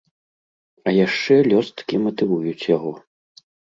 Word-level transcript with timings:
А 0.87 0.93
яшчэ 1.05 1.35
лёсткі 1.51 1.99
матывуюць 2.07 2.67
яго. 2.77 2.91